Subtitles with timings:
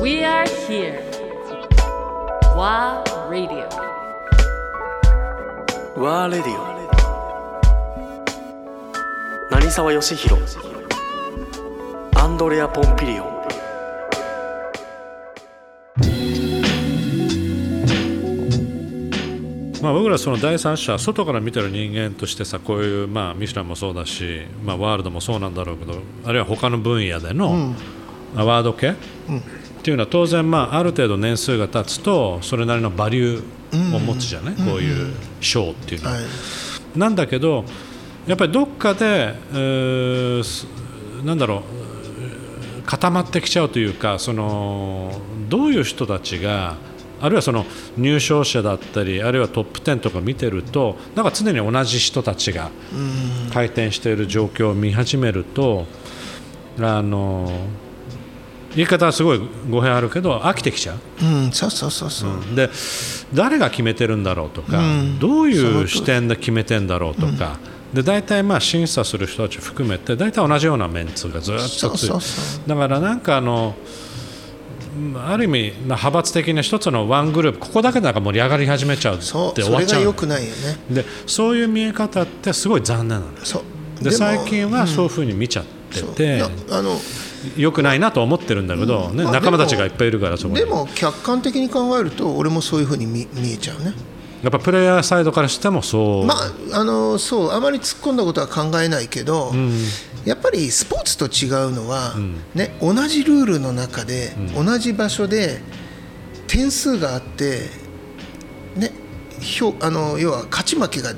[0.00, 1.02] We are here.
[2.54, 3.68] WA Radio.
[5.96, 6.68] ワーレディオ
[9.50, 10.42] 成沢義弘
[12.14, 13.38] アンドレア・ポンピリオン。
[19.82, 27.74] まあ、僕らその第三者外から見てる人間としてさこういう、まあ、ミシュランもそうだし、まあ、ワールドもそうなんだろうけどあるいは他の分野での
[28.36, 28.94] アワード系、
[29.88, 36.16] っていうのは当然、まあ、ある程度年数が経つとそれなりのバリューを持つじゃない、こういう賞っていうのは。
[36.16, 36.24] はい。
[36.94, 37.64] なんだけど
[38.26, 40.66] やっぱりどっかで、えーす
[41.24, 41.62] なんだろ
[42.78, 45.10] う固まってきちゃうというかその
[45.48, 46.76] どういう人たちが
[47.20, 47.64] あるいはその
[47.96, 52.70] 入賞者だったりあるいはトップ10とか見てるとなんか常に同じ人たちが
[53.54, 55.86] 回転している状況を見始めると
[56.78, 57.50] あの
[58.74, 61.24] 言い方はすごい語弊あるけど飽きてきちゃう。
[61.24, 62.70] うんそうそうそうそう、で
[63.34, 64.80] 誰が決めてるんだろうとか、
[65.18, 67.58] どういう視点で決めてんだろうとか、
[67.92, 72.10] で大体まあ審査する人たち含めて大体同じようなメンツがずっとつい
[72.66, 73.74] だからなんかあの
[74.96, 79.66] うんある意味まあ派閥的な一つのワングループここだけなんか盛り上がり始めちゃうって終わっちゃう。
[79.66, 80.76] それが良くないよね。
[80.90, 83.32] でそういう見え方ってすごい残念なのよ。
[83.42, 83.60] そ
[84.00, 84.04] う。
[84.04, 86.38] でも最近はそういうふうに見ちゃってて。
[86.38, 87.00] やあの
[87.56, 90.60] 良くないなと思ってるんだけど、ねまあ仲間たちがいっぱいいるからそこに。
[90.60, 93.94] でも客観的に考えると俺もそういうふうに見見えちゃうね。
[94.42, 99.52] やっぱプレイヤーサイドからしてもそう、まああのそうあまり突っ込んだことは考えないけど、
[100.24, 102.14] やっぱりスポーツと違うのは、
[102.54, 105.60] ね、同じルールの中で、同じ場所で
[106.46, 107.68] 点数があって、
[108.76, 108.92] ね、
[109.40, 111.14] 評あの要は勝ち負けが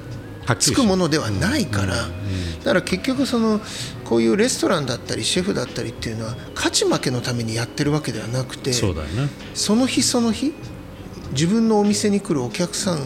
[0.56, 3.60] つくものではないから、だから結局その
[4.04, 8.72] こういうレストランだったりシェフだったりっていうのは勝ち負けのためにやってるわけではなくて
[9.54, 10.52] その日その日
[11.32, 12.98] 自分のお店に来るお客さん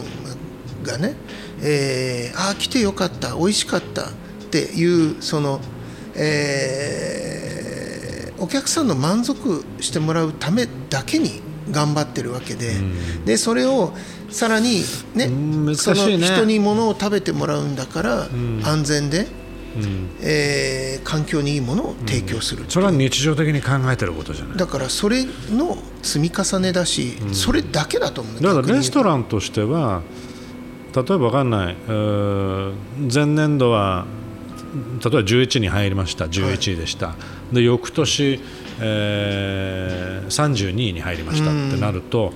[0.83, 1.15] がね、
[1.61, 4.11] えーああ来てよかった美味しかったっ
[4.51, 5.59] ていうその、
[6.15, 7.35] えー
[8.37, 11.41] お客さんの満足してもらうためだけに
[11.71, 12.73] 頑張ってるわけで,、
[13.25, 13.93] でそれを
[14.29, 18.27] さらにねうん難しいそのね人に物を食べてもらうんだから、
[18.63, 19.27] 安全で、
[20.21, 22.63] えー環境にいいものを提供する。
[22.63, 24.57] うそれは日常的に考えてることじゃない。
[24.57, 30.01] だからそれの積み重ねだし、それだけだと思うだからレストンランとしては
[30.95, 31.75] 例えば分かんない。
[31.87, 32.73] えー
[33.13, 34.05] 前年度は
[35.03, 36.25] 例えば11に入りました。
[36.25, 37.15] 11位でした、
[37.53, 38.39] で翌年、
[38.79, 42.33] えー32位に入りましたってなると、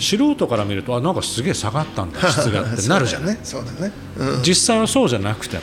[0.00, 3.84] 素人から見るとあなんかすげえ下がったんだ 質がってなるじゃない、そうだねそ
[4.16, 5.62] うだね、うん、実際はそうじゃなくても。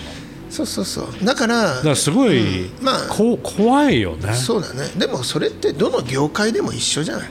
[0.49, 1.25] そうそうそう。
[1.25, 4.33] だからだからすごい、まあこ怖いよね。
[4.33, 4.89] そうだね。
[4.97, 7.29] でもそれってどの業界でも一緒じゃない、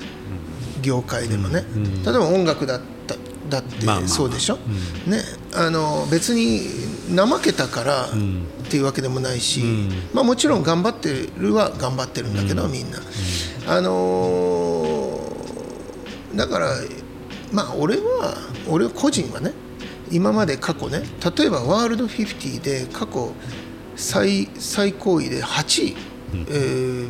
[0.83, 1.65] 業界でもね、
[2.05, 3.15] 例えば音楽だった
[3.49, 4.59] だってまあまあそうでしょ、
[5.07, 5.23] ね。
[5.55, 6.61] あの別に
[7.17, 8.09] 怠けたからっ
[8.69, 9.63] ていうわけでもないし、
[10.13, 12.99] まあ、もちろん頑張ってるは頑張ってるんだけど、みんな、
[13.69, 14.56] あのー
[16.37, 16.71] だから
[17.53, 18.35] まあ俺は
[18.69, 19.53] 俺個人はね
[20.11, 21.03] 今まで過去ね
[21.37, 23.33] 例えばワールド50で過去
[23.97, 25.97] 最最高位で8位、
[26.35, 26.37] え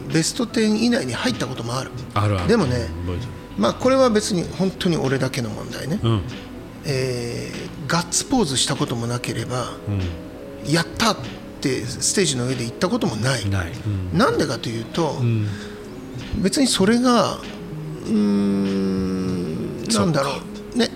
[0.08, 1.90] ーベスト10以内に入ったこともある。
[2.14, 2.48] あるある。
[2.48, 2.88] でもね
[3.58, 6.22] まあこれは別に本当に俺だけの問題ね、うん。
[6.84, 9.70] えーガッツポーズしたこともなければ、
[10.66, 11.16] やったっ
[11.60, 13.48] てステージの上で言ったこともない。
[13.48, 13.68] なん。
[14.12, 15.22] なんでかというと、
[16.42, 19.15] 別にそれがうーん
[19.88, 20.32] なんだろ
[20.74, 20.78] う。
[20.78, 20.90] ね。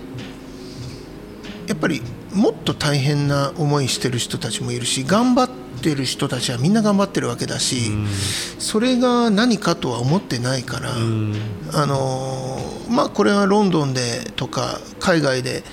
[1.67, 2.01] やっぱり
[2.33, 5.49] もっと大変な思いしてる人たちもいるし頑張っ
[5.81, 7.91] てる人たちはみんな頑張ってるわけだし、
[8.59, 10.95] それが何かとは思ってないから、あ
[11.85, 15.63] のーまあこれはロンドンでとか海外で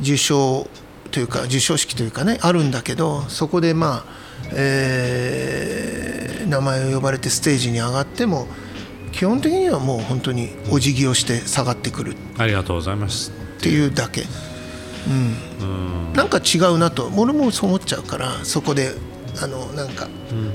[0.00, 0.66] 受賞
[1.12, 4.04] というか授賞式というかねあるんだけどそこでまあ、
[4.52, 8.46] えー名前を呼ばれてステージに上がっても
[9.14, 12.12] 基本的にはもう本当にお辞儀をして下がってくる。
[12.12, 13.30] っありがとうございます。
[13.60, 14.24] ていうだけ、
[15.06, 17.10] うん、なんか違うなと。
[17.16, 18.92] 俺もそう思っちゃうからそこで
[19.40, 20.08] あのなんか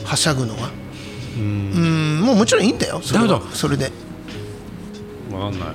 [0.04, 0.72] はしゃぐのは、
[1.38, 3.00] うん、もうもちろんいいんだよ。
[3.02, 3.28] それは。
[3.28, 3.42] だ。
[3.54, 3.92] それで。
[5.32, 5.70] 分かんない。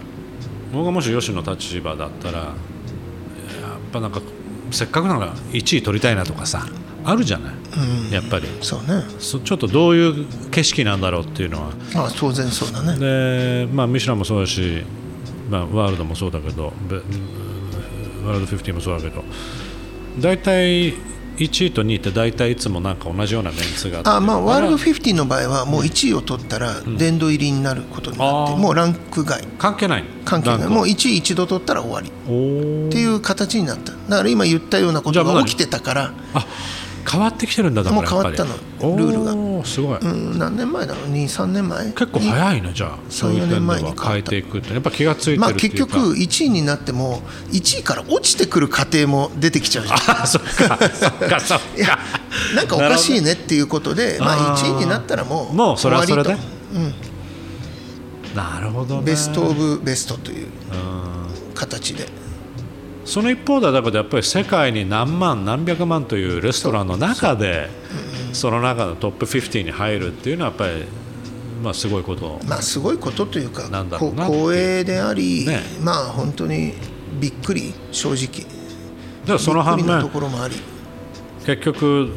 [0.74, 2.52] 僕がもし吉野立場だったらやっ
[3.92, 4.20] ぱなんか
[4.70, 6.66] せっかくなら1位取りたいなとかさ
[7.04, 7.54] あるじゃない、
[8.12, 8.48] やっぱり。
[8.62, 9.04] そうね。
[9.18, 11.70] そちょっとどういう景色なんだろうっていうのは。
[11.94, 12.98] まあ当然そうだね。
[12.98, 14.82] で、まあ、ミシュランもそうだし、
[15.50, 19.22] まあ、ワールドもそうだけどベワールド50もそうだけど。
[20.18, 20.94] 大体
[21.36, 24.10] 1位と2位って大体いつもなんか同じようなメンツがあって。
[24.10, 28.58] あまあワールド50の場合はもう1位を取ったら殿堂入りになることになって、あー。
[28.58, 29.44] もうランク外。
[29.58, 30.04] 関係ない。
[30.24, 30.68] 関係ない。
[30.68, 32.08] もう1位一度取ったら終わり。
[32.08, 32.10] っ
[32.90, 33.92] ていう形になった。
[33.92, 36.46] だから今言ったようなことが起きてたから、あ
[37.10, 38.54] 変わってきてるんだだからもう変わったの
[38.96, 39.64] ルールが。
[39.64, 41.86] すごい、うん、何年前だろう？23年前？
[41.92, 47.22] 結構早いねじゃあそういう4点で年前には変えていくってやっぱ気がついてるまあっていうか、結局1位になっても
[47.52, 49.98] 1位から落ちてくる過程も出てきちゃうじゃん。
[50.22, 50.50] あそっか
[50.88, 51.98] そっかそっいやか
[52.56, 56.30] なんかおかしいねっていうことで、まあ、あー1位になったらもうもうそれはそれで？
[56.30, 56.40] 終わ
[56.74, 56.92] り
[58.34, 59.04] となるほどね。
[59.04, 61.24] ベスト・オブ・ベストといううん。
[61.54, 62.08] 形で
[63.04, 67.68] その一方ではだけどやっぱり世界に何万何百万というレストランの中で
[68.32, 70.84] その中のトップ50に入るっていうのはやっぱり
[71.62, 75.60] まあすごいことまあすごいことというかなんだろこうな光栄であり、ね。
[75.82, 76.74] まあ本当に
[77.20, 78.46] びっくり正直。
[79.24, 80.56] でもその反面ころもあり。
[81.46, 82.10] 結局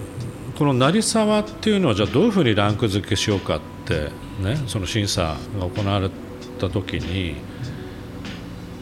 [0.58, 6.10] この成沢っていうのはじゃあどういうふうにランク付けしようかってねその審査が行われ
[6.60, 7.36] た時に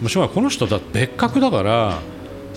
[0.02, 2.00] もちろんこの人だ別格だから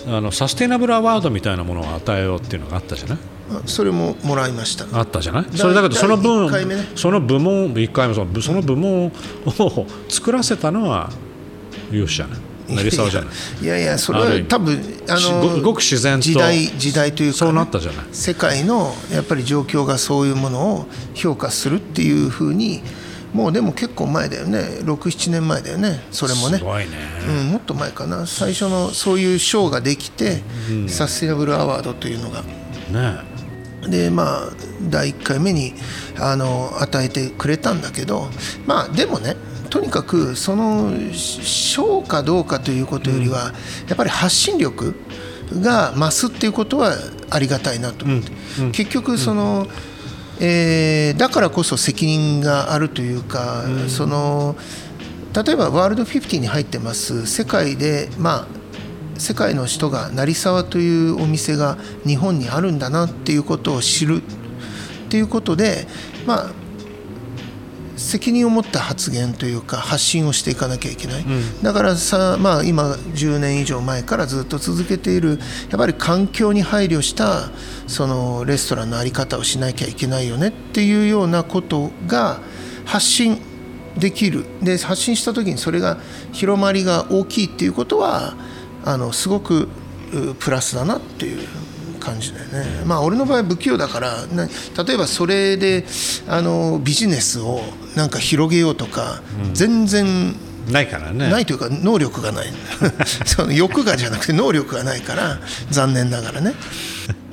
[0.07, 3.17] あのサステイナブルアワードみたいなものを与えようっていうのがあったじゃない？
[3.51, 5.45] あそれももらいましたあったじゃない？
[5.57, 6.83] それだけどその第分一回目ね。
[6.95, 9.11] その部門1回目そのその部門を
[10.07, 11.09] 作らせたのは
[11.91, 12.39] 有志じゃない
[12.69, 13.63] 成沢じゃない？
[13.63, 18.05] いやいやそれは多分あしのごごく自然と時代時代というかね、そうなったじゃない？
[18.11, 20.85] 世界のやっぱり状況がそういうものを
[21.15, 22.81] 評価するっていうふうに
[23.33, 24.59] もうでも結構前だよね。
[24.81, 26.01] 67年前だよね。
[26.11, 26.59] それもね。
[26.85, 26.91] ね。
[27.27, 28.25] うん、もっと前かな。
[28.25, 30.41] 最初のそういう賞ができて、
[30.87, 32.41] サステナブルアワードというのが。
[32.41, 33.29] ね。
[33.87, 34.49] でまあ
[34.89, 35.73] 第1回目に
[36.19, 38.27] あの与えてくれたんだけど
[38.65, 39.37] まあでもね
[39.69, 43.53] とにかくその賞かどうかということよりは、
[43.87, 44.95] やっぱり発信力
[45.53, 46.95] が増すっていうことは
[47.29, 48.31] ありがたいなと思って、
[48.71, 49.67] 結局その、
[50.39, 54.55] えーだからこそ責任があるというか、その
[55.33, 57.25] 例えばワールド50に入ってます。
[57.27, 58.59] 世界でまあ
[59.19, 64.21] 世界の人が成沢というお店が日本にあるんだなっていうことを知るっ
[65.09, 65.87] ていうことで
[66.25, 66.51] まあ
[67.99, 71.25] 責任を持った発言というか発信をしていかなきゃいけない、
[71.61, 77.49] だからさ、まあ、今10年以上前からずっと続けているやっぱり環境に配慮した
[77.87, 82.39] そのレストランの在り方をしなきゃいけないよねっていうようなことが
[82.85, 83.41] 発信
[83.97, 84.45] できる。
[84.61, 85.97] で発信した時にそれが
[86.31, 88.35] 広まりが大きいっていうことは
[88.85, 89.67] あのすごく
[90.13, 91.47] うプラスだなっていう
[91.99, 92.83] 感じだよね。
[92.85, 95.85] まあ俺の場合不器用だからな例えばそれで
[96.27, 97.61] あのビジネスを
[97.95, 99.21] なんか広げようとか、
[99.53, 100.35] 全然
[100.71, 101.29] ないからね。
[101.29, 102.47] ないというか能力がない。
[103.25, 105.39] その欲がじゃなくて能力がないから
[105.71, 106.53] 残念ながらね。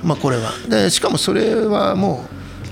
[0.03, 0.51] まあこれは。
[0.67, 2.25] でしかもそれはも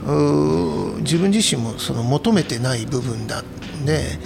[0.08, 3.42] う自分自身もその求めてない部分だ。
[3.42, 4.20] んで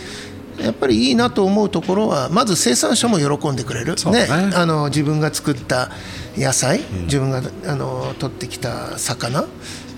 [0.62, 4.28] やっぱりいいなと思うところはまず生産者も喜んでくれる、そうね。
[4.30, 5.90] あの自分が作った
[6.38, 9.46] 野菜、自分があの取ってきた魚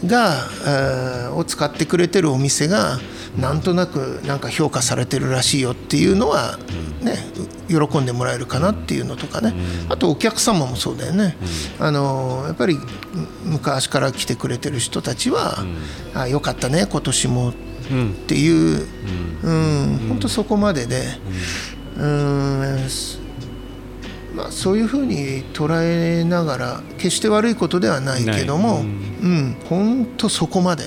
[0.06, 3.00] が、えーを使ってくれてるお店が
[3.38, 6.60] なんとなくなんか評価されてるらしいよっていうのは、
[7.02, 7.18] ね、
[7.70, 9.54] 喜んでもらえるかなっていうのとかね、
[9.90, 11.38] あとお客様もそうだよね、
[11.80, 12.78] あのやっぱり
[13.46, 15.64] 昔から来てくれてる人たちは、
[16.14, 17.50] あよかったね今年も。
[17.50, 17.54] っ
[18.28, 18.88] ていう、
[19.44, 20.08] うん。
[20.08, 21.04] 本当そこまでで、
[21.98, 22.60] うん。
[22.60, 22.66] ま
[24.52, 28.84] あ、そういうふうに捉えながら決して悪いことではないけども、ない。
[28.84, 29.56] うん。
[29.66, 30.84] 本当そこまで。